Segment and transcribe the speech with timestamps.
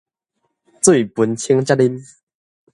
[0.03, 0.03] 水
[1.05, 2.03] 歕清才啉